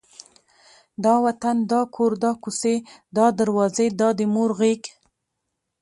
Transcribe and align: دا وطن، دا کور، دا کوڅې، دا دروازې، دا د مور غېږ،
دا 1.03 1.13
وطن، 1.25 1.57
دا 1.71 1.81
کور، 1.95 2.11
دا 2.23 2.31
کوڅې، 2.41 2.75
دا 3.15 3.25
دروازې، 3.39 3.87
دا 3.99 4.09
د 4.17 4.19
مور 4.33 4.51
غېږ، 4.59 4.81